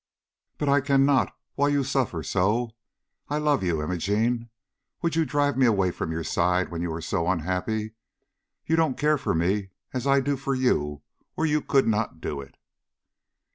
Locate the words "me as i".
9.35-10.19